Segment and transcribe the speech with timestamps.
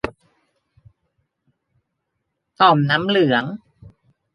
[2.59, 3.43] ต่อมน้ำเหลือง